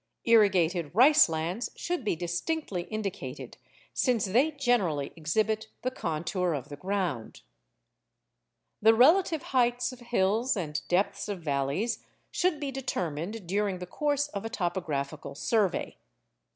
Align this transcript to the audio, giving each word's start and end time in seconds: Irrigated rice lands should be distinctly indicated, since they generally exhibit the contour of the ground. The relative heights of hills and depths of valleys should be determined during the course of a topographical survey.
Irrigated 0.25 0.89
rice 0.95 1.29
lands 1.29 1.69
should 1.75 2.03
be 2.03 2.15
distinctly 2.15 2.85
indicated, 2.89 3.57
since 3.93 4.25
they 4.25 4.49
generally 4.49 5.13
exhibit 5.15 5.67
the 5.83 5.91
contour 5.91 6.53
of 6.53 6.69
the 6.69 6.75
ground. 6.75 7.43
The 8.81 8.95
relative 8.95 9.43
heights 9.53 9.91
of 9.91 9.99
hills 9.99 10.57
and 10.57 10.81
depths 10.87 11.29
of 11.29 11.41
valleys 11.43 12.03
should 12.31 12.59
be 12.59 12.71
determined 12.71 13.45
during 13.47 13.77
the 13.77 13.85
course 13.85 14.27
of 14.29 14.43
a 14.43 14.49
topographical 14.49 15.35
survey. 15.35 15.97